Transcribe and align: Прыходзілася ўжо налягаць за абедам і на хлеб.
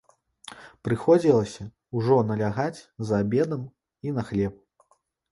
Прыходзілася 0.87 1.65
ўжо 1.97 2.17
налягаць 2.29 2.79
за 3.09 3.19
абедам 3.25 3.61
і 4.07 4.15
на 4.17 4.21
хлеб. 4.31 4.55